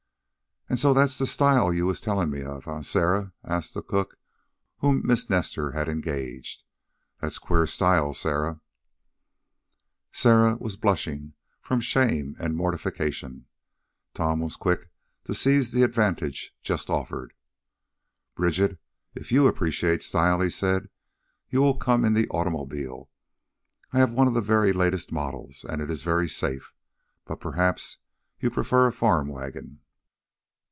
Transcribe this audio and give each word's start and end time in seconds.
"An' 0.69 0.77
so 0.77 0.93
that's 0.93 1.17
the 1.17 1.27
style 1.27 1.73
you 1.73 1.85
was 1.85 1.99
tellin' 1.99 2.29
me 2.29 2.43
of; 2.43 2.65
eh, 2.65 2.81
Sarah?" 2.81 3.33
asked 3.43 3.73
the 3.73 3.81
cook 3.81 4.17
whom 4.77 5.05
Miss 5.05 5.29
Nestor 5.29 5.71
had 5.71 5.89
engaged. 5.89 6.63
"That's 7.19 7.39
queer 7.39 7.67
style, 7.67 8.13
Sarah." 8.13 8.61
Sarah 10.13 10.55
was 10.61 10.77
blushing 10.77 11.33
from 11.59 11.81
shame 11.81 12.37
and 12.39 12.55
mortification. 12.55 13.47
Tom 14.13 14.39
was 14.39 14.55
quick 14.55 14.89
to 15.25 15.33
seize 15.33 15.73
the 15.73 15.83
advantage 15.83 16.55
thus 16.65 16.89
offered. 16.89 17.33
"Bridget, 18.37 18.77
if 19.13 19.29
YOU 19.29 19.47
appreciate 19.47 20.01
style," 20.03 20.39
he 20.39 20.49
said, 20.49 20.87
"you 21.49 21.59
will 21.61 21.75
come 21.77 22.05
in 22.05 22.13
the 22.13 22.29
automobile. 22.29 23.09
I 23.91 23.97
have 23.99 24.13
one 24.13 24.29
of 24.29 24.33
the 24.35 24.39
very 24.39 24.71
latest 24.71 25.11
models, 25.11 25.65
and 25.67 25.81
it 25.81 25.91
is 25.91 26.01
very 26.03 26.29
safe. 26.29 26.73
But 27.25 27.41
perhaps 27.41 27.97
you 28.39 28.49
prefer 28.49 28.87
a 28.87 28.93
farm 28.93 29.27
wagon." 29.27 29.79